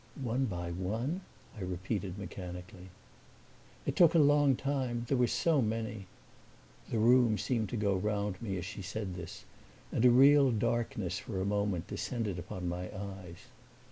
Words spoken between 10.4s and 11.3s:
darkness